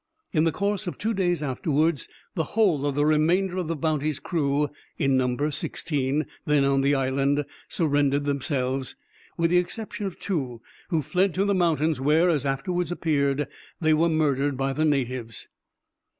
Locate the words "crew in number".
4.17-5.51